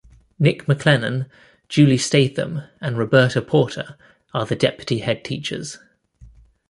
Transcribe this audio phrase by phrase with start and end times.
[0.39, 1.27] Nick McClellan,
[1.69, 3.97] Julie Statham and Roberta Porter
[4.33, 5.77] are the deputy head teachers.